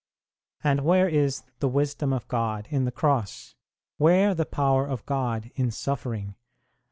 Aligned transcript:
And 0.63 0.81
where 0.83 1.07
is 1.07 1.43
the 1.59 1.69
wisdom 1.69 2.11
of 2.11 2.27
God 2.27 2.67
in 2.71 2.85
the 2.85 2.91
Cross? 2.91 3.53
Where 3.97 4.33
the 4.33 4.47
power 4.47 4.87
of 4.87 5.05
God 5.05 5.51
in 5.53 5.69
suffering 5.69 6.33